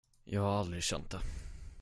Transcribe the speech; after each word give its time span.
Jag 0.23 0.41
har 0.41 0.59
aldrig 0.59 0.83
känt 0.83 1.09
det. 1.09 1.19